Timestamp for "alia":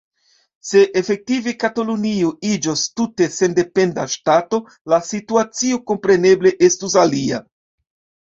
7.03-7.43